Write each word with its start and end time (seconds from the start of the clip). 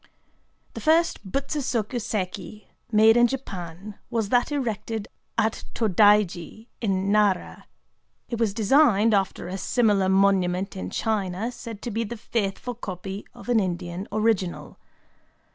The 0.73 0.81
first 0.81 1.29
Butsu 1.31 1.59
soku 1.59 1.97
séki 1.97 2.65
made 2.91 3.15
in 3.15 3.27
Japan 3.27 3.99
was 4.09 4.29
that 4.29 4.51
erected 4.51 5.07
at 5.37 5.63
Tōdaiji, 5.75 6.65
in 6.81 7.11
Nara. 7.11 7.67
It 8.27 8.39
was 8.39 8.55
designed 8.55 9.13
after 9.13 9.47
a 9.47 9.59
similar 9.59 10.09
monument 10.09 10.75
in 10.75 10.89
China, 10.89 11.51
said 11.51 11.83
to 11.83 11.91
be 11.91 12.03
the 12.03 12.17
faithful 12.17 12.73
copy 12.73 13.27
of 13.35 13.47
an 13.47 13.59
Indian 13.59 14.07
original. 14.11 14.79